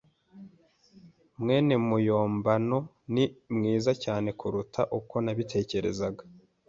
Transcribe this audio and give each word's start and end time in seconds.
mwene 1.41 1.73
muyombano 1.87 2.77
ni 3.13 3.25
mwiza 3.55 3.91
cyane 4.03 4.29
kuruta 4.39 4.81
uko 4.99 5.15
nabitekerezaga. 5.25 6.23